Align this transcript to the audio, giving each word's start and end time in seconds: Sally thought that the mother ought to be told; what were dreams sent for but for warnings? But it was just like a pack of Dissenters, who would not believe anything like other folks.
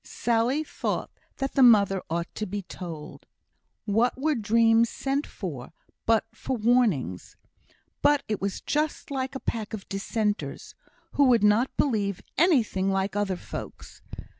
Sally 0.03 0.63
thought 0.63 1.11
that 1.37 1.53
the 1.53 1.61
mother 1.61 2.01
ought 2.09 2.33
to 2.33 2.47
be 2.47 2.63
told; 2.63 3.27
what 3.85 4.17
were 4.19 4.33
dreams 4.33 4.89
sent 4.89 5.27
for 5.27 5.73
but 6.07 6.25
for 6.33 6.57
warnings? 6.57 7.35
But 8.01 8.23
it 8.27 8.41
was 8.41 8.61
just 8.61 9.11
like 9.11 9.35
a 9.35 9.39
pack 9.39 9.75
of 9.75 9.87
Dissenters, 9.89 10.73
who 11.11 11.25
would 11.25 11.43
not 11.43 11.77
believe 11.77 12.19
anything 12.35 12.89
like 12.89 13.15
other 13.15 13.37
folks. 13.37 14.01